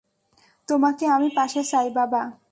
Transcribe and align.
তোমাকে 0.67 1.05
আমি 1.07 1.29
পাশে 1.35 1.61
চাই, 1.63 1.87
বাবা। 1.95 2.21